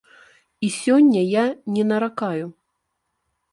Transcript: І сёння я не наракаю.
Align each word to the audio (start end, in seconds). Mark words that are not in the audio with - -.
І 0.67 0.69
сёння 0.77 1.21
я 1.33 1.45
не 1.75 1.83
наракаю. 1.93 2.45